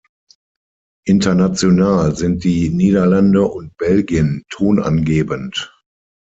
[1.05, 5.71] International sind die Niederlande und Belgien tonangebend.